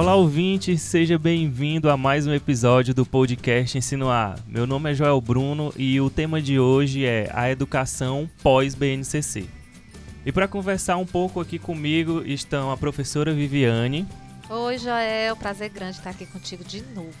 [0.00, 4.34] Olá, ouvinte, seja bem-vindo a mais um episódio do podcast Ensino A.
[4.46, 9.44] Meu nome é Joel Bruno e o tema de hoje é a educação pós-BNCC.
[10.24, 14.08] E para conversar um pouco aqui comigo estão a professora Viviane.
[14.48, 17.12] Oi, Joel, prazer grande estar aqui contigo de novo.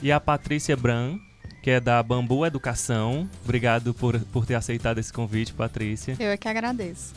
[0.00, 1.18] E a Patrícia Bran,
[1.64, 3.28] que é da Bambu Educação.
[3.42, 6.14] Obrigado por, por ter aceitado esse convite, Patrícia.
[6.20, 7.12] Eu é que agradeço.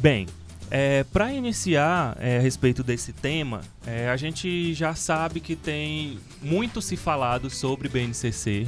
[0.00, 0.26] Bem,
[0.70, 6.18] é, Para iniciar é, a respeito desse tema, é, a gente já sabe que tem
[6.42, 8.66] muito se falado sobre BNCC,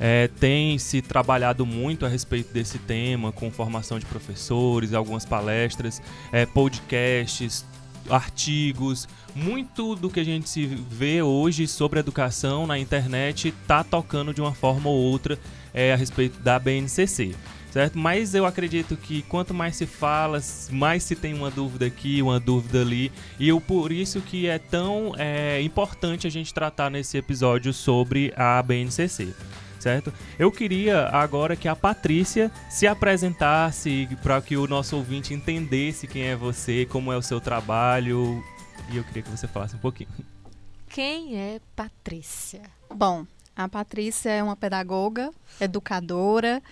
[0.00, 6.00] é, tem se trabalhado muito a respeito desse tema, com formação de professores, algumas palestras,
[6.32, 7.64] é, podcasts,
[8.08, 9.08] artigos.
[9.34, 14.40] Muito do que a gente se vê hoje sobre educação na internet está tocando de
[14.40, 15.38] uma forma ou outra
[15.74, 17.34] é, a respeito da BNCC
[17.70, 17.98] certo?
[17.98, 22.40] Mas eu acredito que quanto mais se fala, mais se tem uma dúvida aqui, uma
[22.40, 27.16] dúvida ali, e eu, por isso que é tão é, importante a gente tratar nesse
[27.16, 29.34] episódio sobre a BNCC.
[29.78, 30.12] Certo?
[30.36, 36.24] Eu queria agora que a Patrícia se apresentasse para que o nosso ouvinte entendesse quem
[36.24, 38.42] é você, como é o seu trabalho,
[38.90, 40.10] e eu queria que você falasse um pouquinho.
[40.88, 42.62] Quem é Patrícia?
[42.92, 46.62] Bom, a Patrícia é uma pedagoga, educadora,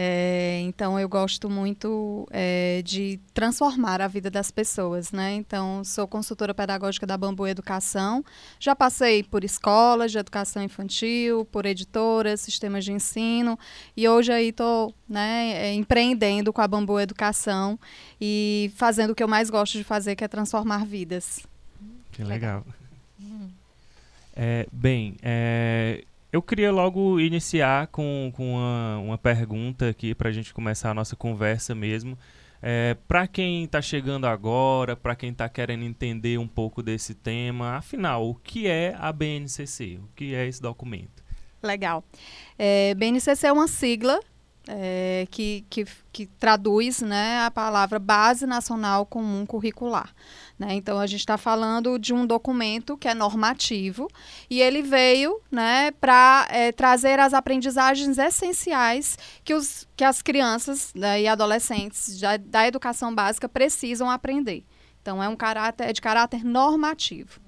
[0.00, 5.34] é, então eu gosto muito é, de transformar a vida das pessoas, né?
[5.34, 8.24] Então sou consultora pedagógica da Bambu Educação.
[8.60, 13.58] Já passei por escolas de educação infantil, por editoras, sistemas de ensino
[13.96, 17.76] e hoje aí estou né, é, empreendendo com a Bambu Educação
[18.20, 21.44] e fazendo o que eu mais gosto de fazer, que é transformar vidas.
[22.12, 22.64] Que legal.
[24.36, 30.32] É, bem, é, eu queria logo iniciar com, com uma, uma pergunta aqui para a
[30.32, 32.18] gente começar a nossa conversa mesmo.
[32.60, 37.76] É, para quem está chegando agora, para quem está querendo entender um pouco desse tema,
[37.76, 40.00] afinal, o que é a BNCC?
[40.02, 41.22] O que é esse documento?
[41.62, 42.04] Legal.
[42.58, 44.20] É, BNCC é uma sigla
[44.70, 50.14] é, que, que, que, traduz né, a palavra Base Nacional Comum Curricular.
[50.58, 50.74] Né?
[50.74, 54.10] Então, a gente está falando de um documento que é normativo
[54.50, 60.92] e ele veio né, para é, trazer as aprendizagens essenciais que, os, que as crianças
[60.94, 64.64] né, e adolescentes já, da educação básica precisam aprender.
[65.00, 67.40] Então, é um caráter é de caráter normativo.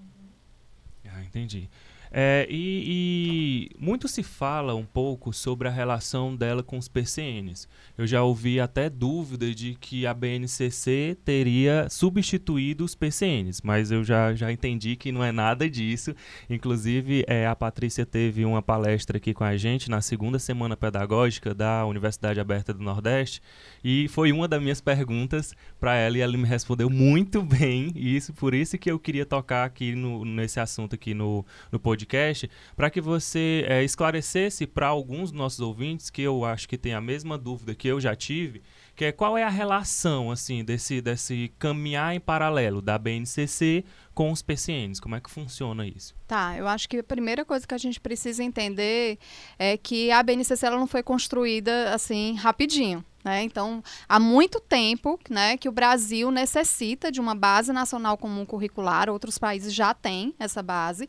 [1.04, 1.68] Ah, entendi.
[2.12, 7.68] É, e, e, muito se fala um pouco sobre a relação dela com os PCNs.
[7.96, 14.02] Eu já ouvi até dúvida de que a BNCC teria substituído os PCNs, mas eu
[14.02, 16.12] já, já entendi que não é nada disso.
[16.48, 21.54] Inclusive, é, a Patrícia teve uma palestra aqui com a gente na segunda semana pedagógica
[21.54, 23.40] da Universidade Aberta do Nordeste
[23.84, 27.92] e foi uma das minhas perguntas para ela e ela me respondeu muito bem.
[27.94, 31.78] E isso, por isso que eu queria tocar aqui no, nesse assunto aqui no, no
[31.78, 36.68] podcast podcast, para que você é, esclarecesse para alguns dos nossos ouvintes, que eu acho
[36.68, 38.62] que tem a mesma dúvida que eu já tive,
[38.96, 43.84] que é qual é a relação assim desse, desse caminhar em paralelo da BNCC
[44.20, 45.00] com os PCNs?
[45.00, 46.14] Como é que funciona isso?
[46.28, 49.18] Tá, eu acho que a primeira coisa que a gente precisa entender
[49.58, 53.02] é que a BNCC ela não foi construída assim rapidinho.
[53.24, 53.42] Né?
[53.42, 59.08] Então, há muito tempo né, que o Brasil necessita de uma base nacional comum curricular,
[59.08, 61.08] outros países já têm essa base,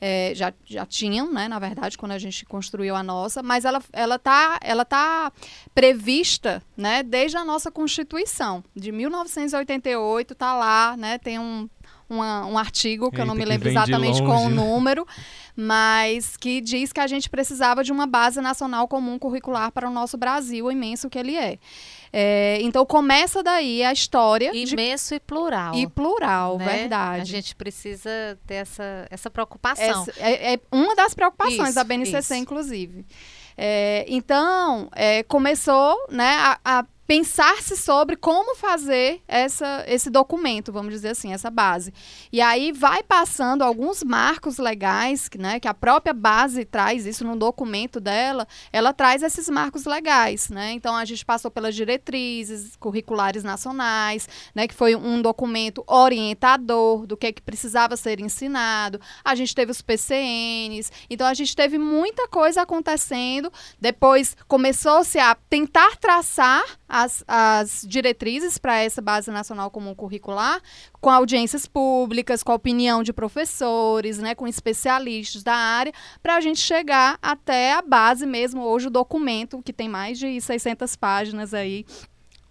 [0.00, 3.78] é, já, já tinham, né, na verdade, quando a gente construiu a nossa, mas ela
[3.78, 5.32] está ela tá, ela tá
[5.72, 11.68] prevista né, desde a nossa Constituição, de 1988, está lá, né, tem um
[12.12, 14.56] uma, um artigo, que Eita, eu não me lembro exatamente longe, qual o né?
[14.56, 15.06] número,
[15.56, 19.92] mas que diz que a gente precisava de uma base nacional comum curricular para o
[19.92, 21.58] nosso Brasil, imenso que ele é.
[22.12, 24.50] É, então começa daí a história.
[24.54, 25.16] Imenso de...
[25.16, 25.74] e plural.
[25.74, 26.78] E plural, né?
[26.78, 27.22] verdade.
[27.22, 28.10] A gente precisa
[28.46, 30.02] ter essa, essa preocupação.
[30.02, 32.34] Essa, é, é, uma das preocupações isso, da BNCC, isso.
[32.34, 33.06] inclusive.
[33.56, 40.92] É, então, é, começou né, a, a pensar-se sobre como fazer essa, esse documento, vamos
[40.92, 41.92] dizer assim, essa base.
[42.32, 47.36] E aí vai passando alguns marcos legais, né, que a própria base traz isso no
[47.36, 50.72] documento dela, ela traz esses marcos legais, né?
[50.72, 57.16] Então a gente passou pelas diretrizes curriculares nacionais, né, que foi um documento orientador do
[57.16, 59.00] que que precisava ser ensinado.
[59.24, 63.52] A gente teve os PCNs, então a gente teve muita coisa acontecendo.
[63.80, 66.62] Depois começou-se a tentar traçar
[66.92, 70.60] as, as diretrizes para essa Base Nacional Comum Curricular,
[71.00, 75.90] com audiências públicas, com a opinião de professores, né, com especialistas da área,
[76.22, 80.38] para a gente chegar até a base mesmo, hoje o documento, que tem mais de
[80.38, 81.86] 600 páginas aí,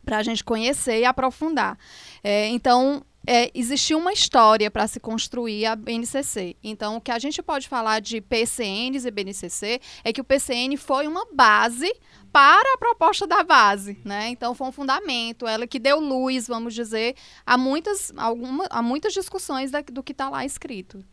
[0.03, 1.77] para a gente conhecer e aprofundar.
[2.23, 6.55] É, então, é, existia uma história para se construir a BNCC.
[6.63, 10.75] Então, o que a gente pode falar de PCNs e BNCC é que o PCN
[10.77, 11.91] foi uma base
[12.31, 14.29] para a proposta da base, né?
[14.29, 17.15] Então foi um fundamento, ela que deu luz, vamos dizer,
[17.45, 21.03] a muitas, alguma, a muitas discussões da, do que está lá escrito.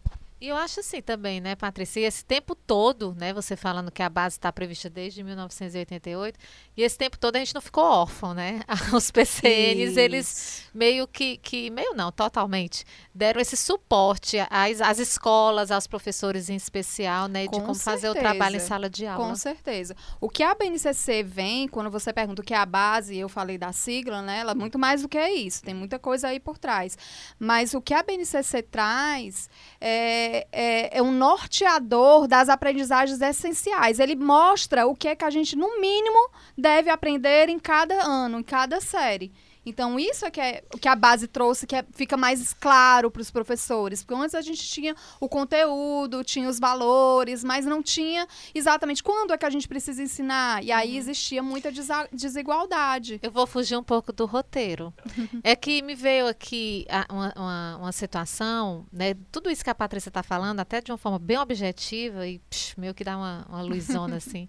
[0.41, 1.99] E eu acho assim também, né, Patrícia?
[2.01, 6.39] esse tempo todo, né, você falando que a base está prevista desde 1988,
[6.77, 8.61] e esse tempo todo a gente não ficou órfão, né?
[8.95, 10.01] Os PCNs, Isso.
[10.01, 16.49] eles meio que, que, meio não, totalmente, deram esse suporte às, às escolas, aos professores
[16.49, 17.91] em especial, né, de Com como certeza.
[17.91, 19.29] fazer o trabalho em sala de aula.
[19.29, 19.97] Com certeza.
[20.21, 23.59] O que a BNCC vem, quando você pergunta o que é a base, eu falei
[23.59, 26.39] da sigla, né, ela é muito mais do que é isso, tem muita coisa aí
[26.39, 26.97] por trás.
[27.41, 29.51] Mas o que a BNCC traz
[29.81, 33.99] é é, é, um norteador das aprendizagens essenciais.
[33.99, 38.41] Ele mostra o que é que a gente, no mínimo, deve aprender em cada ano,
[38.41, 39.33] em cada série.
[39.69, 43.11] Então, isso é que, é o que a base trouxe, que é, fica mais claro
[43.11, 44.03] para os professores.
[44.03, 49.33] Porque antes a gente tinha o conteúdo, tinha os valores, mas não tinha exatamente quando
[49.33, 50.65] é que a gente precisa ensinar.
[50.65, 50.99] E aí uhum.
[50.99, 51.71] existia muita
[52.13, 53.21] desigualdade.
[53.23, 54.93] Eu vou fugir um pouco do roteiro.
[55.45, 59.15] é que me veio aqui uma, uma, uma, situação, né?
[59.31, 62.75] Tudo isso que a Patrícia está falando, até de uma forma bem objetiva e psh,
[62.77, 64.49] meio que dá uma, uma luzona assim.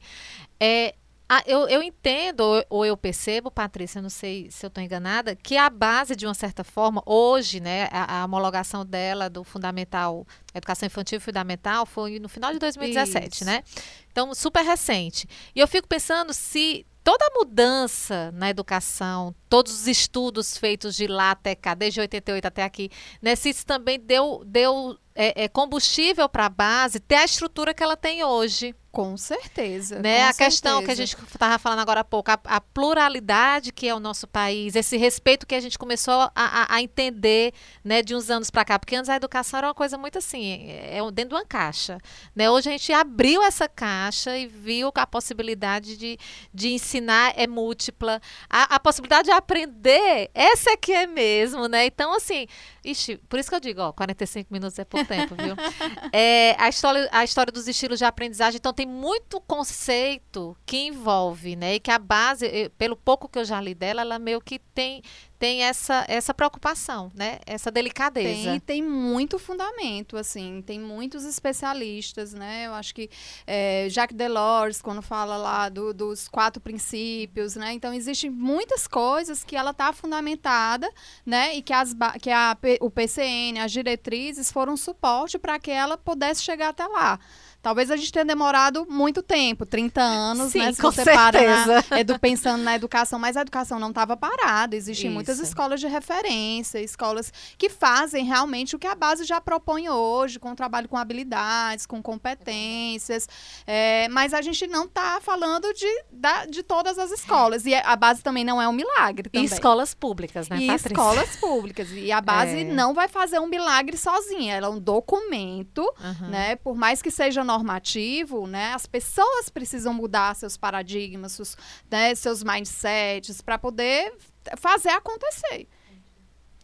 [0.60, 0.96] É
[1.32, 2.42] ah, eu, eu entendo,
[2.72, 6.34] ou, eu percebo, Patrícia, não sei se eu estou enganada, que a base, de uma
[6.34, 12.28] certa forma, hoje, né, a, a homologação dela do fundamental, educação infantil fundamental, foi no
[12.28, 13.46] final de 2017, Isso.
[13.46, 13.64] né?
[14.12, 15.30] Então, super recente.
[15.56, 21.06] E eu fico pensando se toda a mudança na educação, todos os estudos feitos de
[21.06, 22.90] lá até cá, desde 88 até aqui,
[23.22, 27.72] né, se isso também deu, deu é, é combustível para a base ter a estrutura
[27.72, 28.74] que ela tem hoje.
[28.92, 30.00] Com certeza.
[30.00, 30.24] Né?
[30.24, 33.88] Com a questão que a gente estava falando agora há pouco, a, a, pluralidade que
[33.88, 37.54] é o nosso país, esse respeito que a gente começou a, a, a entender
[37.84, 40.44] né, de uns anos para cá, porque antes a educação era uma coisa muito assim,
[40.68, 42.00] é, é dentro de uma caixa.
[42.36, 42.50] Né?
[42.50, 46.18] Hoje a gente abriu essa caixa e viu que a possibilidade de,
[46.52, 48.20] de ensinar é múltipla,
[48.50, 51.86] a, a possibilidade de aprender, essa é que é mesmo, né?
[51.86, 52.48] Então, assim,
[52.84, 55.56] ixi, por isso que eu digo, ó, 45 minutos é pouco tempo, viu?
[56.12, 61.56] É, a, história, a história dos estilos de aprendizagem, então tem muito conceito que envolve,
[61.56, 61.76] né?
[61.76, 65.02] E que a base, pelo pouco que eu já li dela, ela meio que tem
[65.40, 67.40] tem essa, essa preocupação, né?
[67.46, 68.52] Essa delicadeza.
[68.52, 72.68] Tem, tem muito fundamento, assim, tem muitos especialistas, né?
[72.68, 73.10] Eu acho que
[73.48, 77.72] é, Jacques Delors, quando fala lá do, dos quatro princípios, né?
[77.72, 80.92] Então, existem muitas coisas que ela está fundamentada,
[81.26, 81.56] né?
[81.56, 86.44] E que, as, que a, o PCN, as diretrizes, foram suporte para que ela pudesse
[86.44, 87.18] chegar até lá.
[87.62, 90.72] Talvez a gente tenha demorado muito tempo, 30 anos, Sim, né?
[90.72, 91.84] Se com você certeza.
[91.84, 94.78] para edu, pensando na educação, mas a educação não estava parada.
[94.78, 95.14] Existem Isso.
[95.14, 100.40] muitas escolas de referência, escolas que fazem realmente o que a base já propõe hoje,
[100.40, 103.28] com trabalho com habilidades, com competências.
[103.68, 107.66] É, mas a gente não está falando de, da, de todas as escolas.
[107.66, 109.30] E a base também não é um milagre.
[109.30, 109.46] Também.
[109.46, 110.88] E escolas públicas, né, E Patrícia?
[110.88, 111.90] escolas públicas.
[111.92, 112.64] E a base é.
[112.64, 114.56] não vai fazer um milagre sozinha.
[114.56, 116.30] Ela é um documento, uhum.
[116.30, 116.56] né?
[116.56, 121.58] Por mais que seja normativo, né, as pessoas precisam mudar seus paradigmas, seus,
[121.90, 124.14] né, seus mindsets para poder
[124.58, 125.68] fazer acontecer.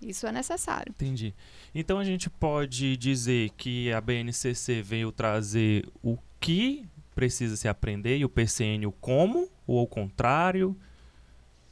[0.02, 0.92] Isso é necessário.
[0.92, 1.34] Entendi.
[1.74, 8.18] Então a gente pode dizer que a BNCC veio trazer o que precisa se aprender
[8.18, 10.78] e o PCN o como ou o contrário,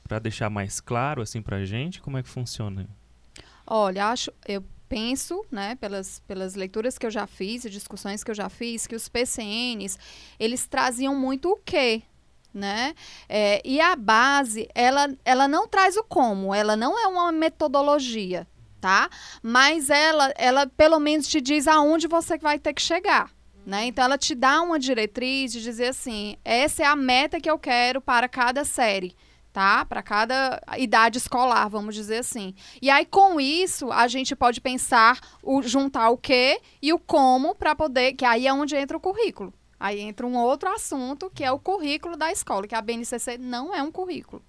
[0.08, 2.88] para deixar mais claro assim para a gente como é que funciona.
[3.68, 8.30] Olha, acho eu penso, né, pelas, pelas leituras que eu já fiz e discussões que
[8.30, 9.98] eu já fiz, que os PCNs,
[10.40, 12.04] eles traziam muito o quê,
[12.54, 12.94] né?
[13.28, 18.48] É, e a base, ela, ela não traz o como, ela não é uma metodologia,
[18.80, 19.10] tá?
[19.42, 23.32] Mas ela, ela pelo menos te diz aonde você vai ter que chegar.
[23.66, 23.86] Né?
[23.86, 27.58] Então, ela te dá uma diretriz de dizer assim: essa é a meta que eu
[27.58, 29.16] quero para cada série
[29.54, 29.86] tá?
[29.86, 32.56] Para cada idade escolar, vamos dizer assim.
[32.82, 37.54] E aí, com isso, a gente pode pensar o juntar o que e o como
[37.54, 38.14] para poder.
[38.14, 39.54] Que aí é onde entra o currículo.
[39.80, 43.74] Aí entra um outro assunto que é o currículo da escola, que a BNCC não
[43.74, 44.42] é um currículo.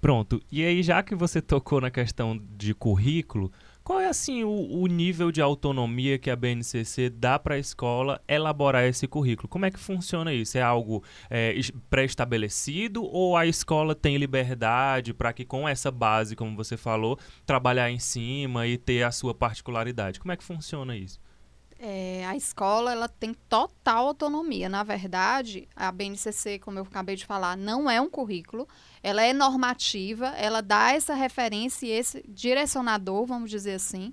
[0.00, 0.42] Pronto.
[0.50, 3.52] E aí, já que você tocou na questão de currículo,
[3.84, 8.20] qual é assim o, o, nível de autonomia que a BNCC dá para a escola
[8.28, 9.48] elaborar esse currículo?
[9.48, 10.56] Como é que funciona isso?
[10.56, 11.58] É algo é,
[11.90, 17.90] pré-estabelecido ou a escola tem liberdade para que com essa base, como você falou, trabalhar
[17.90, 20.20] em cima e ter a sua particularidade?
[20.20, 21.18] Como é que funciona isso?
[21.84, 24.68] É, a escola ela tem total autonomia.
[24.68, 28.68] Na verdade, a BNCC, como eu acabei de falar, não é um currículo.
[29.02, 34.12] Ela é normativa, ela dá essa referência e esse direcionador, vamos dizer assim.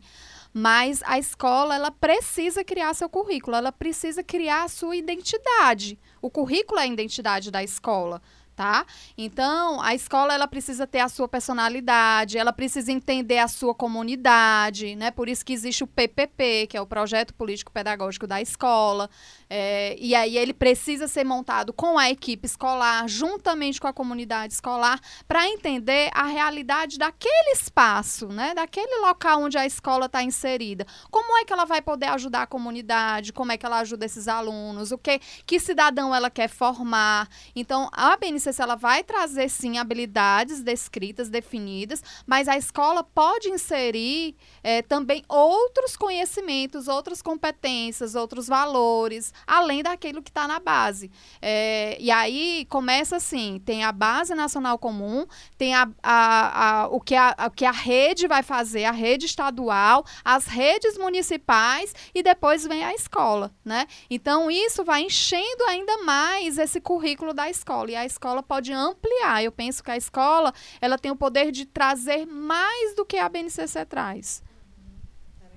[0.51, 5.99] Mas a escola ela precisa criar seu currículo, ela precisa criar a sua identidade.
[6.19, 8.19] O currículo é a identidade da escola
[8.59, 8.85] tá?
[9.17, 14.97] Então, a escola ela precisa ter a sua personalidade, ela precisa entender a sua comunidade,
[14.97, 15.11] né?
[15.11, 19.09] Por isso que existe o PPP, que é o projeto político pedagógico da escola.
[19.49, 24.51] É, e aí ele precisa ser montado com a equipe escolar, juntamente com a comunidade
[24.51, 28.53] escolar, para entender a realidade daquele espaço, né?
[28.53, 30.85] Daquele local onde a escola está inserida.
[31.09, 33.31] Como é que ela vai poder ajudar a comunidade?
[33.31, 34.91] Como é que ela ajuda esses alunos?
[34.91, 37.29] O que que cidadão ela quer formar?
[37.55, 43.49] Então, a BNC se ela vai trazer sim habilidades descritas, definidas, mas a escola pode
[43.49, 51.11] inserir é, também outros conhecimentos, outras competências, outros valores, além daquilo que está na base.
[51.41, 55.25] É, e aí começa assim: tem a base nacional comum,
[55.57, 59.25] tem a, a, a, o, que a, o que a rede vai fazer, a rede
[59.25, 63.87] estadual, as redes municipais e depois vem a escola, né?
[64.09, 68.71] Então isso vai enchendo ainda mais esse currículo da escola e a escola escola pode
[68.71, 69.43] ampliar.
[69.43, 73.29] Eu penso que a escola ela tem o poder de trazer mais do que a
[73.29, 74.43] BNCC traz.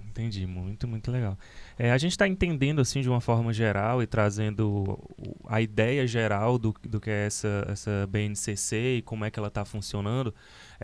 [0.09, 1.39] Entendi, muito, muito legal.
[1.79, 4.99] É, a gente está entendendo assim de uma forma geral e trazendo
[5.47, 9.49] a ideia geral do, do que é essa, essa BNCC e como é que ela
[9.49, 10.35] está funcionando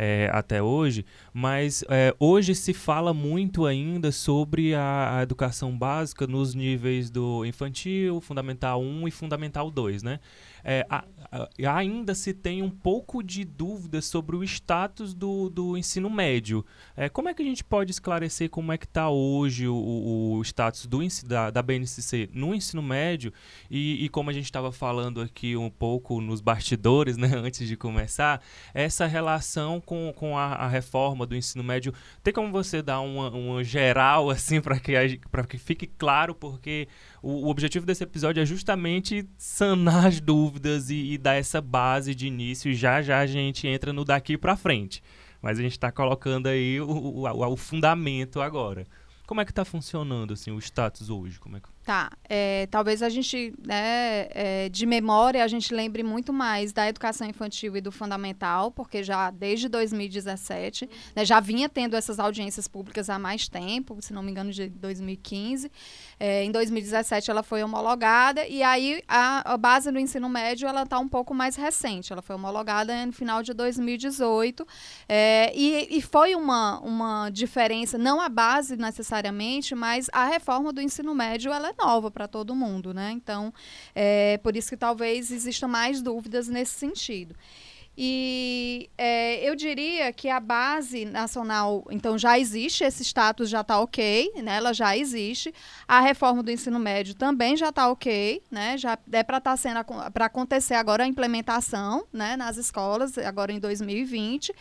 [0.00, 6.24] é, até hoje, mas é, hoje se fala muito ainda sobre a, a, educação básica
[6.24, 10.20] nos níveis do infantil, fundamental 1 e fundamental 2, né?
[10.64, 11.04] É, a,
[11.74, 16.64] ainda se tem um pouco de dúvida sobre o status do, do ensino médio.
[16.96, 20.42] É, como é que a gente pode esclarecer como é que está hoje o, o
[20.42, 23.32] status do, da, da BNCC no ensino médio
[23.70, 27.76] e, e como a gente estava falando aqui um pouco nos bastidores, né, antes de
[27.76, 28.40] começar,
[28.72, 31.94] essa relação com, com a, a reforma do ensino médio.
[32.22, 34.92] Tem como você dar uma, uma geral assim para que,
[35.48, 36.86] que fique claro, porque
[37.22, 42.14] o, o, objetivo desse episódio é justamente sanar as dúvidas e, e dar essa base
[42.14, 42.74] de início.
[42.74, 45.02] Já já a gente entra no daqui para frente.
[45.40, 48.86] Mas a gente está colocando aí o, o, o, fundamento agora.
[49.26, 51.38] Como é que está funcionando assim o status hoje?
[51.38, 51.68] Como é que...
[51.88, 56.86] Tá, é, talvez a gente, né, é, de memória, a gente lembre muito mais da
[56.86, 62.68] educação infantil e do fundamental, porque já desde 2017, né, já vinha tendo essas audiências
[62.68, 65.72] públicas há mais tempo, se não me engano, de 2015.
[66.20, 70.82] É, em 2017 ela foi homologada e aí a, a base do ensino médio ela
[70.82, 74.66] está um pouco mais recente, ela foi homologada no final de 2018
[75.08, 80.82] é, e, e foi uma, uma diferença, não a base necessariamente, mas a reforma do
[80.82, 83.10] ensino médio ela nova para todo mundo, né?
[83.12, 83.52] Então,
[83.94, 87.34] é por isso que talvez existam mais dúvidas nesse sentido.
[88.00, 93.80] E é, eu diria que a base nacional, então já existe, esse status já está
[93.80, 94.58] ok, né?
[94.58, 95.52] ela já existe.
[95.86, 98.78] A reforma do ensino médio também já está ok, né?
[98.78, 99.80] já é para estar tá sendo
[100.12, 102.36] para acontecer agora a implementação né?
[102.36, 104.54] nas escolas, agora em 2020.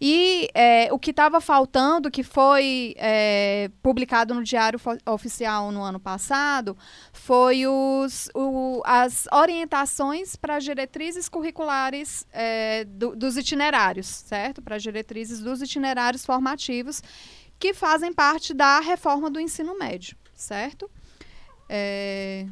[0.00, 5.98] E é, o que estava faltando, que foi é, publicado no Diário Oficial no ano
[5.98, 6.76] passado,
[7.12, 12.24] foi os, o, as orientações para diretrizes curriculares
[12.84, 14.62] é, do, dos itinerários, certo?
[14.62, 17.02] Para as diretrizes dos itinerários formativos
[17.58, 20.90] que fazem parte da reforma do ensino médio, certo?
[21.68, 22.46] É...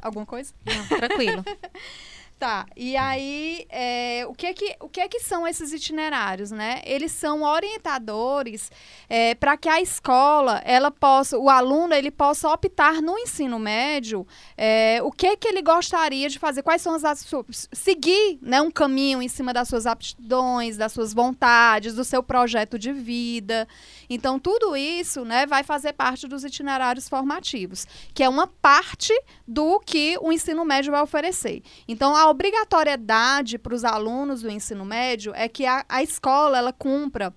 [0.00, 0.54] Alguma coisa?
[0.64, 1.44] Não, tranquilo.
[2.38, 6.52] Tá, e aí, é, o, que é que, o que é que são esses itinerários,
[6.52, 6.80] né?
[6.84, 8.70] Eles são orientadores
[9.08, 14.24] é, para que a escola, ela possa, o aluno, ele possa optar no ensino médio
[14.56, 17.26] é, o que é que ele gostaria de fazer, quais são as
[17.72, 22.78] seguir né, um caminho em cima das suas aptidões, das suas vontades, do seu projeto
[22.78, 23.66] de vida.
[24.08, 29.12] Então, tudo isso né, vai fazer parte dos itinerários formativos, que é uma parte
[29.46, 31.64] do que o ensino médio vai oferecer.
[31.88, 36.72] Então, a obrigatoriedade para os alunos do ensino médio é que a, a escola ela
[36.72, 37.34] cumpra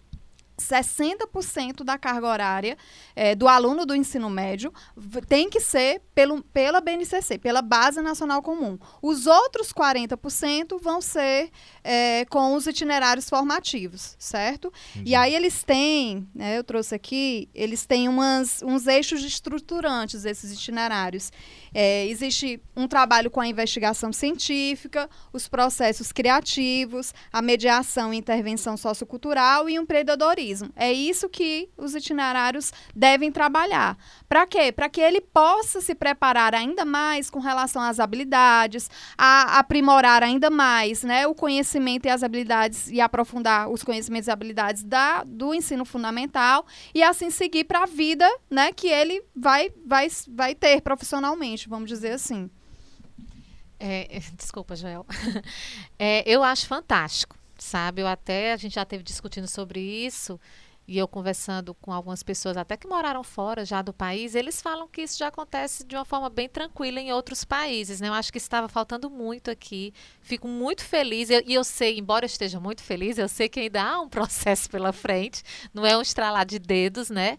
[0.61, 2.77] 60% da carga horária
[3.15, 4.71] é, do aluno do ensino médio
[5.27, 8.77] tem que ser pelo, pela BNCC, pela Base Nacional Comum.
[9.01, 11.49] Os outros 40% vão ser
[11.83, 14.71] é, com os itinerários formativos, certo?
[15.03, 20.53] E aí eles têm, né, eu trouxe aqui, eles têm umas, uns eixos estruturantes, esses
[20.53, 21.31] itinerários.
[21.73, 28.75] É, existe um trabalho com a investigação científica, os processos criativos, a mediação e intervenção
[28.75, 30.69] sociocultural e o empreendedorismo.
[30.75, 33.97] É isso que os itinerários devem trabalhar.
[34.27, 34.71] Para quê?
[34.71, 40.49] Para que ele possa se preparar ainda mais com relação às habilidades, a aprimorar ainda
[40.49, 45.53] mais né, o conhecimento e as habilidades e aprofundar os conhecimentos e habilidades da, do
[45.53, 50.81] ensino fundamental e assim seguir para a vida né, que ele vai, vai, vai ter
[50.81, 52.49] profissionalmente, vamos dizer assim.
[53.79, 55.05] É, desculpa, Joel.
[55.97, 58.01] É, eu acho fantástico, sabe?
[58.01, 60.39] Eu até, a gente já teve discutindo sobre isso,
[60.87, 64.87] e eu conversando com algumas pessoas até que moraram fora já do país, eles falam
[64.87, 68.09] que isso já acontece de uma forma bem tranquila em outros países, né?
[68.09, 69.93] Eu acho que estava faltando muito aqui.
[70.21, 73.59] Fico muito feliz eu, e eu sei, embora eu esteja muito feliz, eu sei que
[73.59, 77.37] ainda há um processo pela frente, não é um estralar de dedos, né?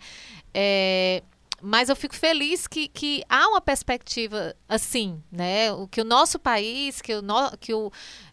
[0.55, 1.23] É,
[1.63, 5.73] mas eu fico feliz que, que há uma perspectiva assim, né?
[5.73, 7.91] O que o nosso país, que o, no, que o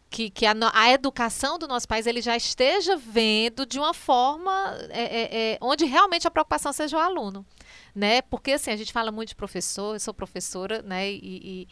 [0.09, 4.51] que, que a, a, educação do nosso país ele já esteja vendo de uma forma
[4.89, 7.45] é, é, é, onde realmente a preocupação seja o aluno,
[7.93, 8.23] né?
[8.23, 11.11] Porque assim a gente fala muito de professor, eu sou professora, né?
[11.11, 11.67] E, e,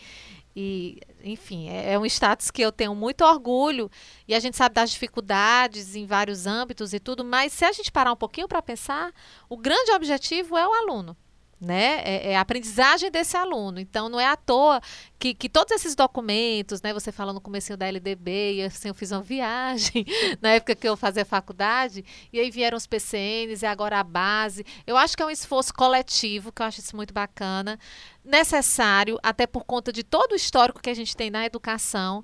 [0.56, 3.90] e enfim é, é um status que eu tenho muito orgulho
[4.28, 7.92] e a gente sabe das dificuldades em vários âmbitos e tudo, mas se a gente
[7.92, 9.12] parar um pouquinho para pensar,
[9.50, 11.18] o grande objetivo é o aluno
[11.60, 12.02] né?
[12.04, 13.80] É, é, a aprendizagem desse aluno.
[13.80, 14.82] Então, não é à toa
[15.18, 16.94] que, que todos esses documentos, né?
[16.94, 20.06] Você falando no começo da LDB, e assim, eu fiz uma viagem
[20.42, 24.66] na época que eu fazia faculdade, e aí vieram os PCNs e agora a base.
[24.86, 27.80] Eu acho que é um esforço coletivo, que eu acho isso muito bacana,
[28.24, 32.24] necessário, até por conta de todo o histórico que a gente tem na educação.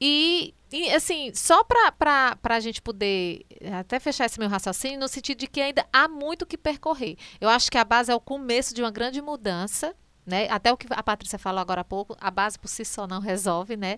[0.00, 3.44] E, e, assim, só para a gente poder
[3.78, 7.16] até fechar esse meu raciocínio, no sentido de que ainda há muito que percorrer.
[7.40, 9.94] Eu acho que a base é o começo de uma grande mudança.
[10.26, 10.46] Né?
[10.50, 13.18] Até o que a Patrícia falou agora há pouco, a base por si só não
[13.18, 13.96] resolve, né?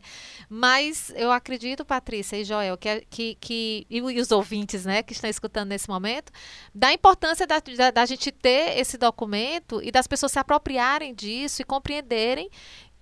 [0.49, 5.29] Mas eu acredito, Patrícia e Joel, que, que, que e, os ouvintes, né, que estão
[5.29, 6.31] escutando nesse momento,
[6.73, 11.63] da importância da, da, da gente ter esse documento e das pessoas se apropriarem disso
[11.63, 12.49] e compreenderem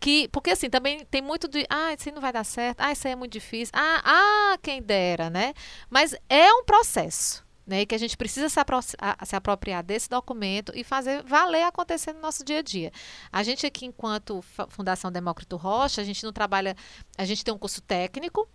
[0.00, 2.80] que porque assim também tem muito de ah isso não vai dar certo.
[2.80, 3.72] Ah isso aí é muito difícil.
[3.74, 5.54] Ah ah quem dera né?
[5.90, 7.84] Mas é um processo né?
[7.84, 12.20] Que a gente precisa se, apro se apropriar desse documento e fazer valer acontecer no
[12.20, 12.90] nosso dia a dia.
[13.30, 16.74] A gente aqui enquanto Fundação Demócrito Rocha a gente não trabalha
[17.16, 18.48] a gente tem um curso técnico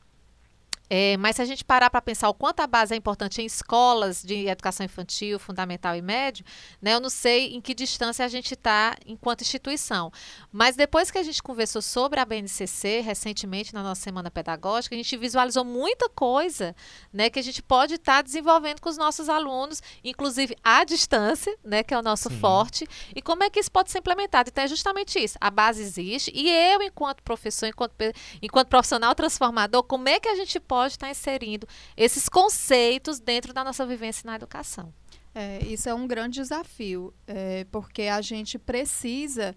[0.90, 3.46] é, mas se a gente parar para pensar o quanto a base é importante em
[3.46, 6.46] escolas de educação infantil, fundamental e médio,
[6.82, 10.12] né, eu não sei em que distância a gente está enquanto instituição.
[10.52, 14.98] Mas depois que a gente conversou sobre a BNCC recentemente na nossa semana pedagógica, a
[14.98, 16.76] gente visualizou muita coisa
[17.12, 21.58] né, que a gente pode estar tá desenvolvendo com os nossos alunos, inclusive à distância,
[21.64, 22.40] né, que é o nosso Sim.
[22.40, 24.50] forte, e como é que isso pode ser implementado.
[24.50, 25.38] Então é justamente isso.
[25.40, 27.94] A base existe e eu, enquanto professor, enquanto,
[28.42, 31.66] enquanto profissional transformador, como é que a gente pode pode estar inserindo
[31.96, 34.94] esses conceitos dentro da nossa vivência na educação.
[35.36, 39.56] É, isso é um grande desafio, é, porque a gente precisa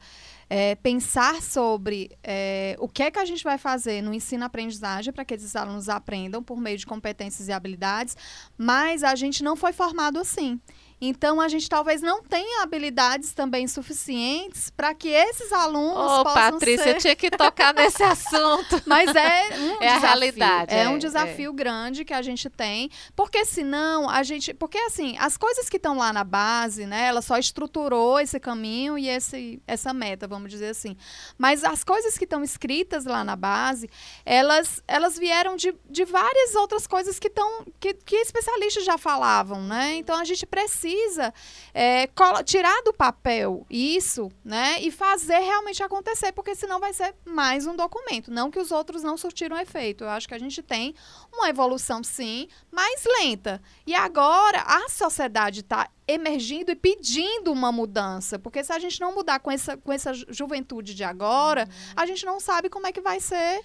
[0.48, 5.24] é, pensar sobre é, o que é que a gente vai fazer no ensino-aprendizagem para
[5.24, 8.16] que esses alunos aprendam por meio de competências e habilidades,
[8.56, 10.58] mas a gente não foi formado assim.
[10.98, 16.52] Então, a gente talvez não tenha habilidades também suficientes para que esses alunos oh, possam
[16.52, 16.94] Patrícia, ser...
[16.94, 18.82] eu tinha que tocar nesse assunto.
[18.86, 19.88] Mas é um é desafio.
[19.88, 20.74] a realidade.
[20.74, 21.54] É, é um desafio é.
[21.54, 24.54] grande que a gente tem, porque senão a gente...
[24.54, 27.08] Porque, assim, as coisas que estão lá na base, né?
[27.08, 30.96] Ela só estruturou esse caminho e esse, essa meta, vamos dizer assim.
[31.36, 33.90] Mas as coisas que estão escritas lá na base,
[34.24, 39.62] elas, elas vieram de, de várias outras coisas que, estão que, que especialistas já falavam,
[39.62, 39.94] né?
[39.96, 41.34] Então, a gente precisa precisa
[41.74, 42.08] é,
[42.44, 47.74] tirar do papel isso, né, e fazer realmente acontecer, porque senão vai ser mais um
[47.74, 48.30] documento.
[48.30, 50.04] Não que os outros não surtiram efeito.
[50.04, 50.94] Eu acho que a gente tem
[51.32, 53.60] uma evolução, sim, mais lenta.
[53.86, 59.12] E agora a sociedade está emergindo e pedindo uma mudança, porque se a gente não
[59.12, 61.92] mudar com essa, com essa juventude de agora, uhum.
[61.96, 63.60] a gente não sabe como é que vai ser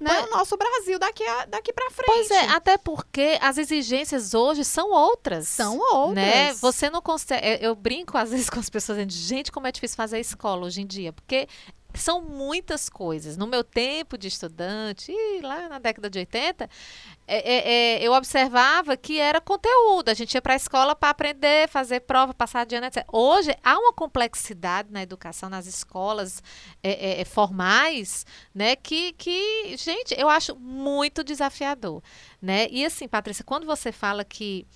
[0.00, 2.06] né, o nosso Brasil daqui, a, daqui para frente.
[2.06, 5.48] Pois é, até porque as exigências hoje são outras.
[5.48, 6.14] São outras.
[6.14, 6.52] Né?
[6.54, 7.64] Você não consegue.
[7.64, 10.82] Eu brinco às vezes com as pessoas dizendo, gente, como é difícil fazer escola hoje
[10.82, 11.48] em dia, porque
[12.00, 13.36] são muitas coisas.
[13.36, 16.68] No meu tempo de estudante, lá na década de 80,
[17.26, 20.08] é, é, é, eu observava que era conteúdo.
[20.08, 23.04] A gente ia para a escola para aprender, fazer prova, passar ano, etc.
[23.12, 26.42] Hoje, há uma complexidade na educação, nas escolas
[26.82, 28.76] é, é, é, formais, né?
[28.76, 32.02] Que, que, gente, eu acho muito desafiador.
[32.40, 32.68] Né?
[32.70, 34.66] E assim, Patrícia, quando você fala que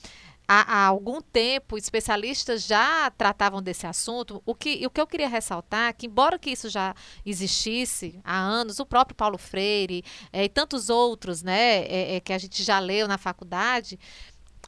[0.49, 4.43] há, há, algum tempo especialistas já tratavam desse assunto.
[4.47, 8.39] O que, o que eu queria ressaltar é que, embora que isso já existisse há
[8.39, 12.65] anos, o próprio Paulo Freire é, e tantos outros né, é, é, que a gente
[12.65, 13.99] já leu na faculdade,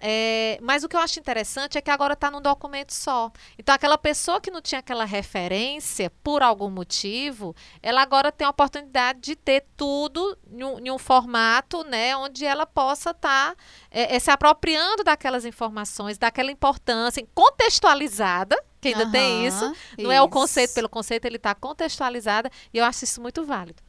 [0.01, 3.31] É, mas o que eu acho interessante é que agora está num documento só.
[3.59, 8.51] Então, aquela pessoa que não tinha aquela referência, por algum motivo, ela agora tem a
[8.51, 13.57] oportunidade de ter tudo em um, em um formato né, onde ela possa estar tá,
[13.91, 19.65] é, é, se apropriando daquelas informações, daquela importância contextualizada, que ainda uhum, tem isso.
[19.99, 20.13] Não isso.
[20.13, 23.83] é o conceito pelo conceito, ele está contextualizada, e eu acho isso muito válido.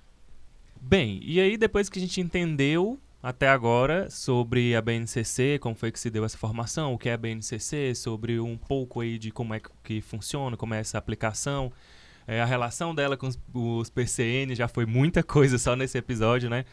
[0.82, 5.92] Bem, e aí depois que a gente entendeu até agora sobre a BNCC, como foi
[5.92, 9.32] que se deu essa formação, o que é a BNCC, sobre um pouco aí de
[9.32, 11.72] como é que funciona, como é essa aplicação,
[12.28, 16.50] é, a relação dela com os, os, PCN, já foi muita coisa só nesse episódio,
[16.50, 16.66] né?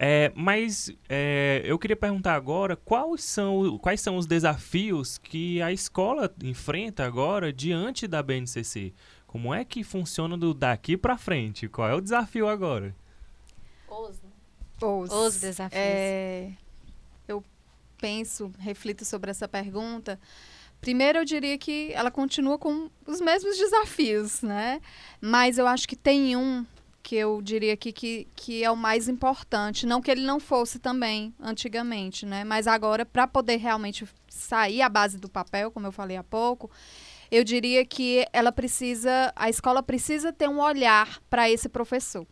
[0.00, 5.72] É, mas é, eu queria perguntar agora quais são, quais são os desafios que a
[5.72, 8.94] escola enfrenta agora diante da BNCC.
[9.26, 11.68] Como é que funciona do daqui para frente?
[11.68, 12.94] Qual é o desafio agora?
[13.88, 14.20] Os
[14.80, 15.80] os, os desafios.
[15.80, 16.50] É,
[17.26, 17.42] eu
[17.98, 20.18] penso, reflito sobre essa pergunta.
[20.80, 24.80] Primeiro, eu diria que ela continua com os mesmos desafios, né?
[25.20, 26.64] Mas eu acho que tem um
[27.02, 29.86] que eu diria aqui que, que é o mais importante.
[29.86, 32.44] Não que ele não fosse também antigamente, né?
[32.44, 36.70] Mas agora, para poder realmente sair à base do papel, como eu falei há pouco,
[37.30, 42.26] eu diria que ela precisa, a escola precisa ter um olhar para esse professor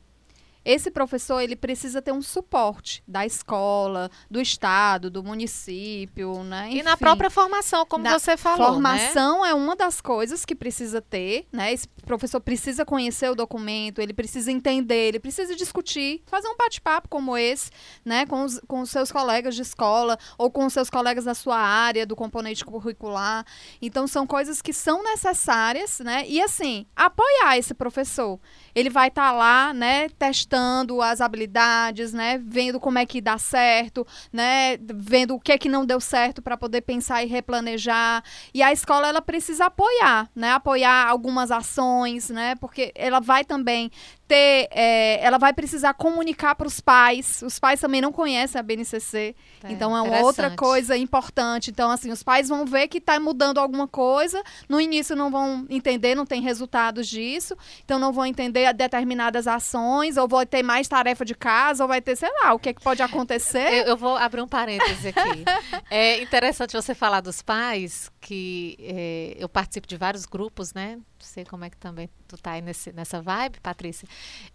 [0.67, 6.67] esse professor ele precisa ter um suporte da escola, do estado, do município, né?
[6.67, 8.73] Enfim, e na própria formação, como você falou, né?
[8.73, 9.51] Formação né?
[9.51, 11.73] é uma das coisas que precisa ter, né?
[11.73, 17.09] Esse professor precisa conhecer o documento, ele precisa entender, ele precisa discutir, fazer um bate-papo
[17.09, 17.71] como esse,
[18.05, 18.27] né?
[18.27, 21.59] Com os, com os seus colegas de escola ou com os seus colegas da sua
[21.59, 23.47] área, do componente curricular.
[23.81, 26.25] Então, são coisas que são necessárias, né?
[26.27, 28.41] E, assim, apoiar esse professor.
[28.77, 30.11] Ele vai estar tá lá, né?
[30.11, 32.39] Testando as habilidades, né?
[32.45, 34.77] Vendo como é que dá certo, né?
[34.79, 38.23] Vendo o que é que não deu certo para poder pensar e replanejar.
[38.53, 40.53] E a escola ela precisa apoiar, né?
[40.53, 42.55] Apoiar algumas ações, né?
[42.57, 43.91] Porque ela vai também
[44.27, 47.43] ter, é, ela vai precisar comunicar para os pais.
[47.43, 51.71] Os pais também não conhecem a BNCC, é, então é uma outra coisa importante.
[51.71, 54.43] Então, assim, os pais vão ver que está mudando alguma coisa.
[54.69, 60.17] No início não vão entender, não tem resultados disso, então não vão entender determinadas ações,
[60.17, 62.75] ou vai ter mais tarefa de casa, ou vai ter, sei lá, o que, é
[62.75, 63.73] que pode acontecer.
[63.73, 65.45] Eu, eu vou abrir um parêntese aqui.
[65.91, 70.99] é interessante você falar dos pais, que é, eu participo de vários grupos, né?
[71.27, 74.09] sei como é que também tu tá aí nesse, nessa vibe, Patrícia.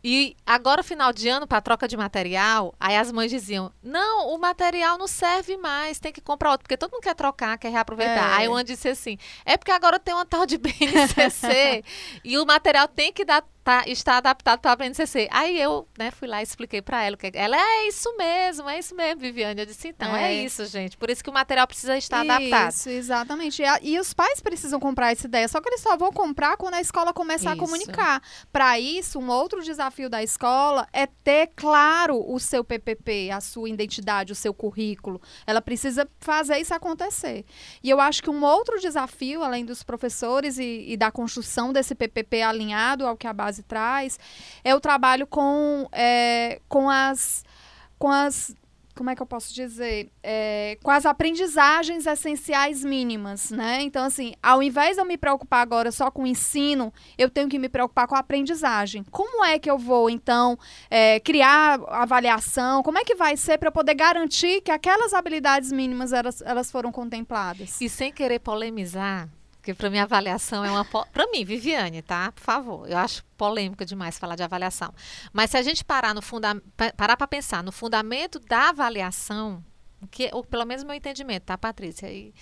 [0.03, 4.37] E agora, final de ano, para troca de material, aí as mães diziam: não, o
[4.39, 8.31] material não serve mais, tem que comprar outro, porque todo mundo quer trocar, quer reaproveitar.
[8.31, 8.37] É.
[8.37, 11.83] Aí uma disse assim: é porque agora tem uma tal de BNCC
[12.23, 15.29] e o material tem que dar tá, está adaptado para a BNCC.
[15.31, 17.15] Aí eu né, fui lá e expliquei para ela.
[17.15, 19.61] que Ela é isso mesmo, é isso mesmo, Viviane.
[19.61, 20.97] Eu disse, então, é, é isso, gente.
[20.97, 22.71] Por isso que o material precisa estar isso, adaptado.
[22.71, 23.61] Isso, exatamente.
[23.61, 26.73] E, e, os pais precisam comprar essa ideia, só que eles só vão comprar quando
[26.73, 27.63] a escola começar isso.
[27.63, 28.21] a comunicar.
[28.51, 33.69] Para isso, um outro desafio da escola é ter claro o seu PPP, a sua
[33.69, 35.21] identidade, o seu currículo.
[35.47, 37.45] Ela precisa fazer isso acontecer.
[37.83, 41.95] E eu acho que um outro desafio, além dos professores e, e da construção desse
[41.95, 44.19] PPP alinhado ao que a base base traz,
[44.63, 47.43] é o trabalho com, é, com as.
[47.97, 48.55] Com as
[48.93, 50.11] como é que eu posso dizer?
[50.21, 53.81] É, com as aprendizagens essenciais mínimas, né?
[53.81, 57.47] Então, assim, ao invés de eu me preocupar agora só com o ensino, eu tenho
[57.47, 59.03] que me preocupar com a aprendizagem.
[59.09, 60.57] Como é que eu vou, então,
[60.89, 62.83] é, criar avaliação?
[62.83, 66.69] Como é que vai ser para eu poder garantir que aquelas habilidades mínimas elas, elas
[66.69, 67.79] foram contempladas?
[67.79, 69.29] E sem querer polemizar,
[69.61, 72.31] porque para mim avaliação é uma para mim, Viviane, tá?
[72.31, 72.89] Por favor.
[72.89, 74.91] Eu acho polêmico demais falar de avaliação.
[75.31, 76.59] Mas se a gente parar no funda
[76.97, 79.63] parar para pensar no fundamento da avaliação,
[80.09, 82.11] que ou pelo menos meu entendimento, tá, Patrícia?
[82.11, 82.33] E,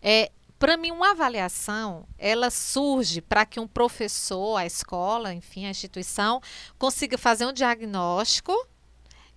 [0.00, 5.70] é, para mim, uma avaliação, ela surge para que um professor, a escola, enfim, a
[5.70, 6.40] instituição,
[6.78, 8.52] consiga fazer um diagnóstico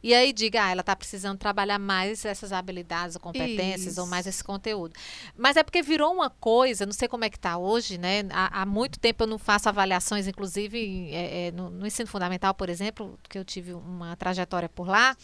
[0.05, 4.01] e aí diga, ah, ela está precisando trabalhar mais essas habilidades ou competências Isso.
[4.01, 4.93] ou mais esse conteúdo.
[5.35, 8.21] Mas é porque virou uma coisa, não sei como é que está hoje, né?
[8.29, 12.53] Há, há, muito tempo eu não faço avaliações, inclusive é, é, no, no, ensino fundamental,
[12.53, 15.17] por exemplo, que eu tive uma trajetória por lá.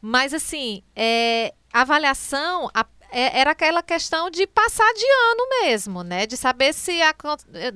[0.00, 6.26] Mas assim, é, avaliação, a, é, era aquela questão de passar de ano mesmo, né?
[6.26, 7.14] De saber se a,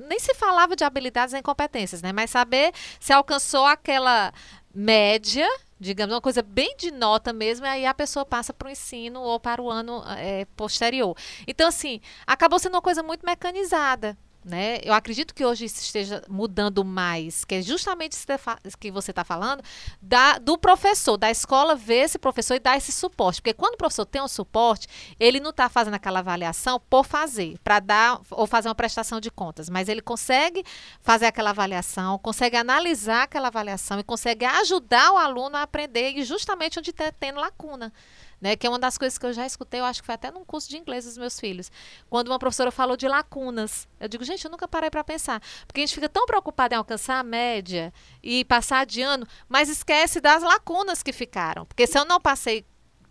[0.08, 2.14] nem se falava de habilidades e competências, né?
[2.14, 4.32] Mas saber se alcançou aquela
[4.74, 5.46] média
[5.78, 9.20] digamos, uma coisa bem de nota mesmo, e aí a pessoa passa para o ensino
[9.20, 11.16] ou para o ano é, posterior.
[11.46, 14.16] Então, assim, acabou sendo uma coisa muito mecanizada.
[14.46, 14.78] Né?
[14.82, 19.24] Eu acredito que hoje isso esteja mudando mais, que é justamente isso que você está
[19.24, 19.62] falando,
[20.00, 23.42] da, do professor, da escola ver esse professor e dar esse suporte.
[23.42, 24.86] Porque quando o professor tem um suporte,
[25.18, 29.30] ele não está fazendo aquela avaliação por fazer, para dar ou fazer uma prestação de
[29.30, 30.64] contas, mas ele consegue
[31.00, 36.22] fazer aquela avaliação, consegue analisar aquela avaliação e consegue ajudar o aluno a aprender e
[36.22, 37.92] justamente onde está tendo lacuna
[38.40, 38.56] né?
[38.56, 40.44] Que é uma das coisas que eu já escutei, eu acho que foi até num
[40.44, 41.70] curso de inglês dos meus filhos.
[42.08, 43.88] Quando uma professora falou de lacunas.
[43.98, 45.40] Eu digo, gente, eu nunca parei para pensar.
[45.66, 49.68] Porque a gente fica tão preocupado em alcançar a média e passar de ano, mas
[49.68, 51.64] esquece das lacunas que ficaram.
[51.66, 52.64] Porque se eu não passei,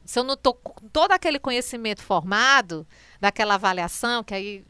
[0.06, 2.88] se eu não tô com todo aquele conhecimento formado,
[3.20, 4.64] daquela avaliação, que aí,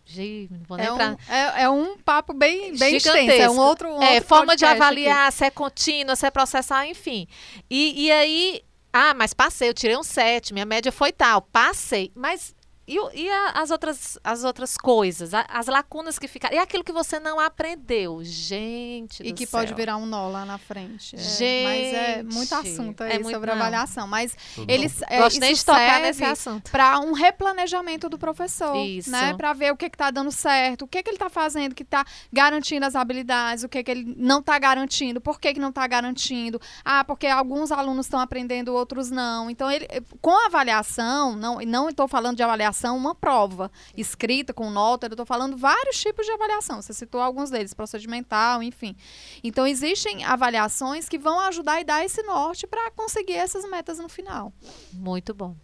[0.50, 1.12] não vou é entrar.
[1.12, 4.56] Um, é, é, um papo bem, bem extenso, é um outro, um É, outro forma
[4.56, 5.38] de avaliar, aqui.
[5.38, 7.28] se é contínua, se é processar, enfim.
[7.70, 8.64] E, e aí,
[8.98, 11.42] ah, mas passei, eu tirei um 7, minha média foi tal.
[11.42, 12.14] Passei.
[12.16, 12.56] Mas
[12.88, 16.56] e, e a, as, outras, as outras coisas, a, as lacunas que ficaram.
[16.56, 19.24] E aquilo que você não aprendeu, gente.
[19.24, 19.60] E que céu.
[19.60, 21.16] pode virar um nó lá na frente.
[21.16, 21.64] É, gente.
[21.64, 23.58] Mas é muito assunto aí é muito, sobre não.
[23.58, 24.08] avaliação.
[24.08, 25.02] Mas Tudo eles.
[25.10, 26.70] É, Gosto nem de tocar nesse assunto.
[26.70, 28.76] Para um replanejamento do professor.
[28.76, 29.10] Isso.
[29.10, 29.34] Né?
[29.34, 32.06] Para ver o que está dando certo, o que, que ele está fazendo, que está
[32.32, 35.88] garantindo as habilidades, o que, que ele não está garantindo, por que, que não está
[35.88, 36.62] garantindo.
[36.84, 39.50] Ah, porque alguns alunos estão aprendendo, outros não.
[39.50, 39.88] Então, ele,
[40.22, 45.08] com a avaliação, não, não estou falando de avaliação avaliação, uma prova escrita com nota.
[45.08, 46.82] Eu estou falando vários tipos de avaliação.
[46.82, 48.96] Você citou alguns deles, procedimental, enfim.
[49.44, 54.10] Então, existem avaliações que vão ajudar e dar esse norte para conseguir essas metas no
[54.10, 54.52] final.
[54.92, 55.56] Muito bom.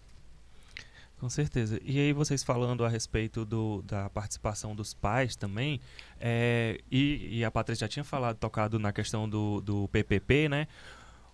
[1.19, 1.79] Com certeza.
[1.83, 5.79] E aí vocês falando a respeito do, da participação dos pais também,
[6.19, 10.67] é, e, e, a Patrícia já tinha falado, tocado na questão do, do PPP, né?